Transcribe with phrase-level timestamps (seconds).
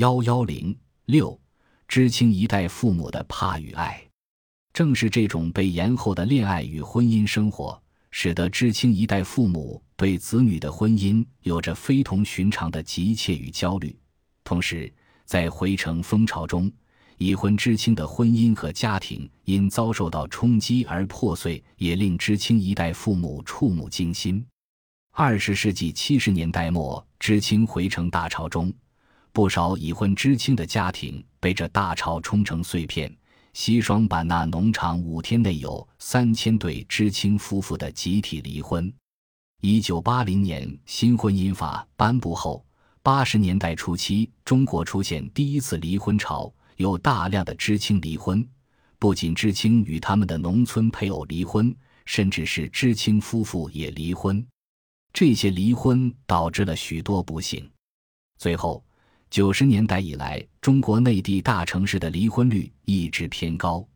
[0.00, 0.74] 幺幺零
[1.04, 1.38] 六，
[1.86, 4.02] 知青一代父母的怕与爱，
[4.72, 7.78] 正是这种被延后的恋爱与婚姻生活，
[8.10, 13.94] 使得知青一代父母对子女的婚姻有着非同寻常的急切与焦虑。
[14.42, 14.90] 同时，
[15.26, 16.72] 在回城风潮中，
[17.18, 24.42] 已婚知青的婚姻和家庭因遭受到冲击而破碎，也令知青一代父母触目惊心。
[25.10, 28.72] 二十世纪七十年代末，知青回城大潮中。
[29.32, 33.14] 不少已婚知青的家庭被这大潮冲成碎片。
[33.52, 38.92] 西双版纳农场五天内有三千对知青夫妇的集体离婚。
[39.60, 42.64] 一九八零年新婚姻法颁布后，
[43.02, 48.48] 八十年代初期，中国出现第一次离婚潮，有大量的知青离婚。
[49.00, 51.74] 不仅知青与他们的农村配偶离婚，
[52.06, 54.46] 甚至是知青夫妇也离婚。
[55.12, 57.68] 这些离婚导致了许多不幸，
[58.38, 58.84] 最后。
[59.30, 63.86] 九十年代以来，中国内地大城市的离婚率一直偏高，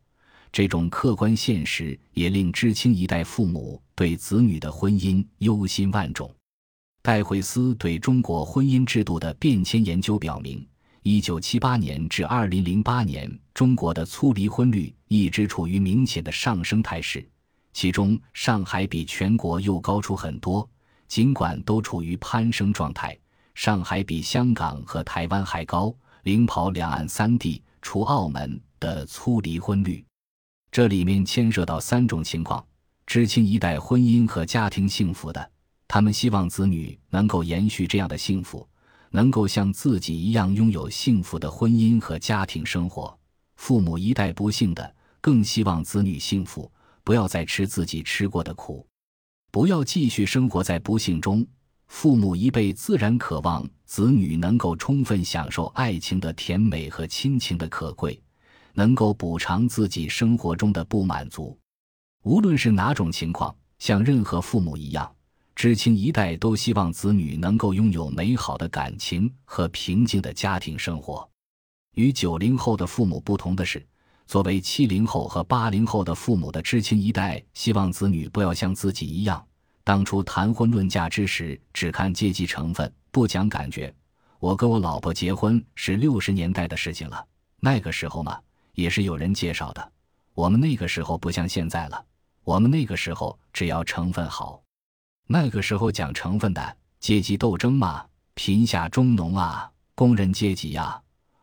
[0.49, 6.33] 这种客观现实也令知青一代父母对子女的婚姻忧心万种。
[7.01, 10.65] 戴惠思对中国婚姻制度的变迁研究表明，
[11.03, 17.27] 一九七八年至二零零八年，中国的粗离婚率一直处于明显的上升态势，
[17.73, 20.67] 其中上海比全国又高出很多，
[21.09, 23.17] 尽管都处于攀升状态。
[23.55, 30.05] 上海比香港和台湾还高，领跑两岸三地，除澳门的粗离婚率。
[30.69, 32.63] 这里面牵涉到三种情况：
[33.07, 35.51] 知青一代婚姻和家庭幸福的，
[35.87, 38.67] 他们希望子女能够延续这样的幸福，
[39.09, 43.17] 能够像自己一样拥有幸福的婚姻和家庭生活；
[43.55, 46.69] 父母一代不幸的，更希望子女幸福，
[47.05, 48.85] 不要再吃自己吃过的苦，
[49.49, 51.47] 不要继续生活在不幸中。
[51.87, 58.21] 父母一辈自然渴望子女能够充分享受爱情的甜美和亲情的可贵，
[58.73, 61.57] 能够补偿自己生活中的不满足。
[62.23, 65.09] 无论是哪种情况，像任何父母一样，
[65.55, 71.27] 知青一代都希望子女能够拥有美好的感情和平静的家庭生活。
[71.93, 73.85] 与九零后的父母不同的是，
[74.27, 79.45] 作为七零后和八零后的父母的知青一代，希望子女不要像自己一样。
[79.85, 83.93] 当初谈婚论嫁之时，只看阶级成分，不讲感觉。
[84.39, 87.23] 我跟我老婆结婚是六十年代的事情了，
[87.59, 88.39] 那个时候嘛，
[88.73, 89.91] 也是有人介绍的。
[90.33, 92.03] 我们那个时候不像现在了，
[92.43, 94.59] 我们那个时候只要成分好。
[95.27, 98.03] 那个时候讲成分的阶级斗争嘛，
[98.33, 100.99] 贫下中农啊，工人阶级呀，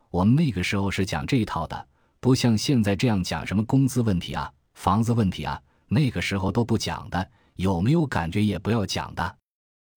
[0.09, 1.87] 我们那个时候是讲这一套的，
[2.19, 7.31] 不像现在这样讲什么工资问题啊、房子问题啊，那个时候都不讲的。
[7.55, 9.37] 有没有感觉也不要讲的，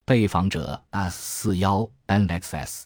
[0.05, 2.83] 被访者 S 四幺 NXS，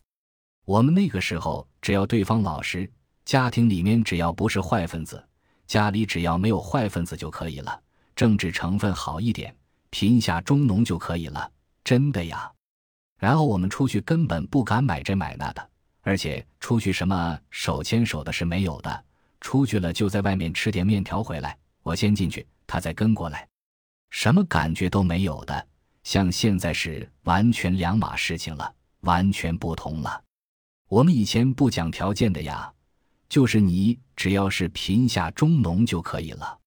[0.64, 2.90] 我们那个时候只要对方老实，
[3.24, 5.22] 家庭里面只要不是坏分子，
[5.66, 7.82] 家里只要没有坏分子就可以了，
[8.14, 9.54] 政治成分好一点，
[9.90, 11.50] 贫下中农就可以了，
[11.82, 12.50] 真的呀。
[13.18, 15.70] 然后我们出去根本不敢买这买那的，
[16.02, 19.04] 而且出去什么手牵手的是没有的，
[19.40, 23.49] 出去了就在外面吃点面条回来，我先进去，他再跟过来。
[24.10, 25.66] 什么感觉都没有的，
[26.02, 30.22] 像现在是完全两码事情了，完全不同了。
[30.88, 32.72] 我们以前不讲条件的呀，
[33.28, 36.58] 就是你只要是贫下中农就可以了，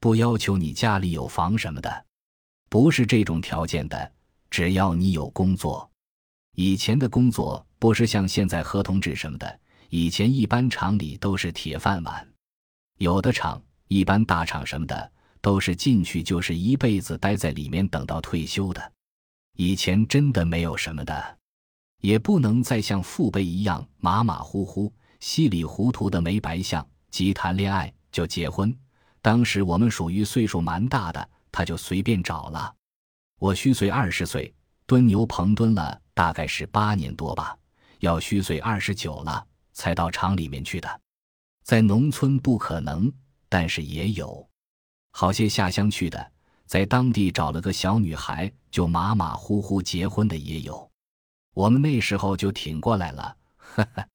[0.00, 2.06] 不要求你家里有房什么的，
[2.68, 4.12] 不是这种条件的，
[4.48, 5.90] 只要你有工作。
[6.54, 9.60] 以前的工作不是像现在合同制什么的，
[9.90, 12.26] 以前一般厂里都是铁饭碗，
[12.98, 15.12] 有的厂一般大厂什么的。
[15.40, 18.92] 都是进去就是一辈子待在里面，等到退休的。
[19.56, 21.38] 以前真的没有什么的，
[22.00, 28.76] 也不能再像父辈一样马马虎虎、稀里糊涂的没白相，即谈恋爱就结婚。
[29.22, 32.74] 当时我们属于岁数蛮大的，他就随便找了。
[33.38, 34.54] 我虚岁二十岁，
[34.86, 37.56] 蹲牛棚蹲了大概是八年多吧，
[38.00, 41.00] 要虚岁二十九了才到厂里面去的。
[41.64, 43.12] 在农村不可能，
[43.48, 44.48] 但是也有。
[45.18, 46.30] 好些下乡去的，
[46.66, 50.90] 在当地找了个小女孩就马马虎虎结婚的也有，
[51.54, 53.34] 我们那时候就挺过来了。
[53.56, 54.06] 呵呵，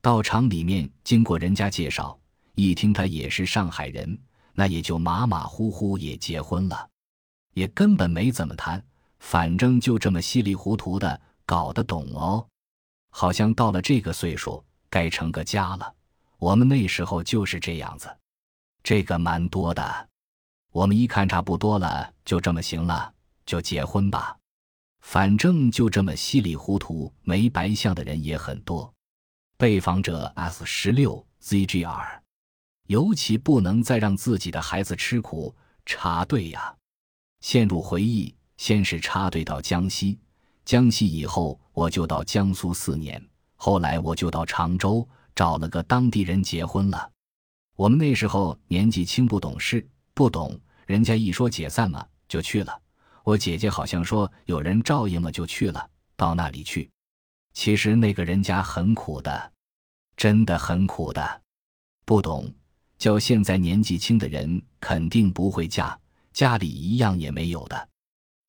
[0.00, 2.16] 到厂里面经过人家介绍，
[2.54, 4.16] 一听他也是上海人，
[4.52, 6.88] 那也就马马虎虎也结婚了，
[7.54, 8.80] 也根本没怎么谈，
[9.18, 12.46] 反正就这么稀里糊涂的搞得懂哦，
[13.10, 15.92] 好像到了这个岁数该成个家了。
[16.38, 18.16] 我们那时候就是这样子，
[18.84, 20.08] 这个蛮多的。
[20.76, 23.10] 我们一看差不多了，就这么行了，
[23.46, 24.36] 就结婚吧。
[25.00, 28.92] 反正就这么稀里糊涂、没白相的人也很多。
[29.56, 32.18] 被访者 S 十六 ZGR，
[32.88, 35.56] 尤其不能再让自己的孩子吃苦。
[35.86, 36.76] 插队呀，
[37.40, 38.34] 陷入回忆。
[38.58, 40.18] 先是插队到江西，
[40.66, 47.10] 江西以后我就到江苏四年，后来我就到常州找了个当地人结婚了。
[47.76, 52.80] 我们那时候年纪轻，不懂事，不懂人家一说解散嘛，就去了。
[53.24, 55.90] 我姐姐好像说有人照应了，就去了。
[56.16, 56.88] 到那里去，
[57.52, 59.52] 其实那个人家很苦的，
[60.16, 61.42] 真的很苦的。
[62.06, 62.50] 不懂，
[62.96, 65.98] 叫现在年纪轻的人肯定不会嫁，
[66.32, 67.88] 家里一样也没有的。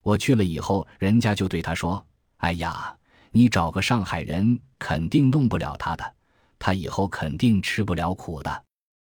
[0.03, 2.05] 我去了以后，人家就对他说
[2.37, 2.95] ：“哎呀，
[3.31, 6.15] 你找个上海人，肯定弄不了他的，
[6.57, 8.63] 他以后肯定吃不了苦的。”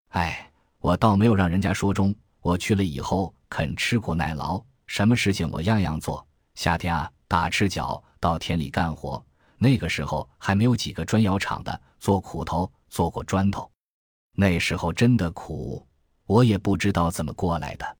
[0.10, 2.16] 哎，我倒没有让人家说中。
[2.41, 6.25] 我去了以后，肯吃苦耐劳，什么事情我样样做。
[6.56, 9.24] 夏天啊，打赤脚到田里干活。
[9.57, 13.69] 那个时候还没有几个砖窑厂的，做苦头，做过砖头。
[14.33, 15.86] 那时候真的苦，
[16.25, 17.97] 我也不知道怎么过来的。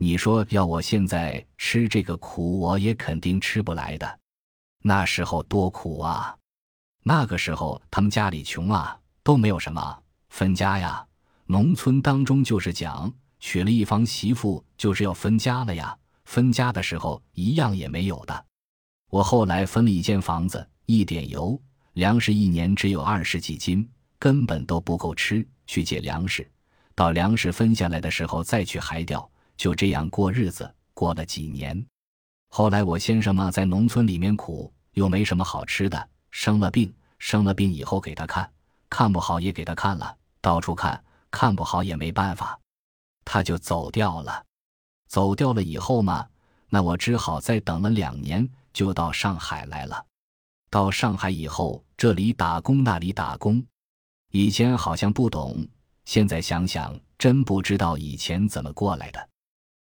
[0.00, 4.18] 你说要我现在吃这个苦，我也肯定吃不来的。
[4.82, 6.36] 那时候多苦啊！
[7.04, 11.04] 那个时候他们家里穷啊，都没有什么分家呀。
[11.46, 18.44] 农村当中就是讲娶了一房媳妇就是要分家了呀，分家的时候一样也没有的。
[19.10, 21.60] 我后来分了一间房子，一点油
[21.94, 23.88] 粮食一年只有二十几斤，
[24.18, 26.48] 根本都不够吃，去借粮食，
[26.94, 31.84] 到粮食分下来的时候再去还掉，就这样过日子，过了几年。
[32.50, 38.50] 后来我先生嘛在农村里面苦，又没什么好吃的，生了病，生了病以后给他看，
[38.90, 41.02] 看不好也给他看了，到处看。
[41.30, 42.58] 看不好也没办法，
[43.30, 44.42] 他就走掉了。
[45.06, 46.26] 走掉了以后嘛，
[46.70, 50.06] 那我只好再等了两年，就到上海来了。
[50.70, 53.62] 到上海以后，这里打工那里打工，
[54.30, 55.66] 以前好像不懂，
[56.06, 59.28] 现在想想真不知道以前怎么过来的。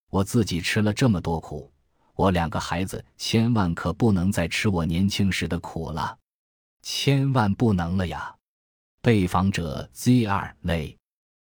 [0.09, 1.71] 我自己吃了这么多苦，
[2.15, 6.17] 我两个孩子千万可不能再吃我年轻时的苦了，
[6.81, 8.35] 千万不能了呀！
[9.01, 10.96] 被访者 Z 二类。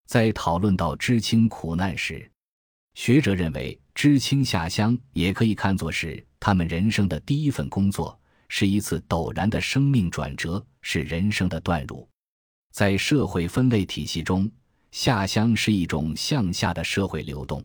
[0.06, 2.31] 在讨论到知青苦难时，
[2.95, 8.19] 学者认为知青下乡也可以看作是他们人生的第一份工作，
[8.49, 12.09] 是一次陡然的生命转折，是人生的断乳。
[12.73, 14.51] 在社会分类体系中，
[14.91, 17.65] 下乡是一种向下的社会流动。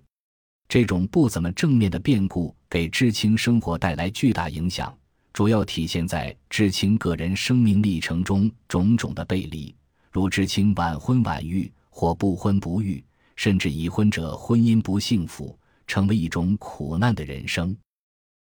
[0.68, 4.96] 这种不怎么正面的变故给知青生活带来巨大影响，
[5.34, 9.76] 主要体现在知青个人生命历程中种种的背离，
[10.12, 11.72] 如知青晚婚晚育。
[12.00, 13.04] 或不婚不育，
[13.36, 17.76] 甚至已婚者婚姻不幸福，成为一种苦难的人生。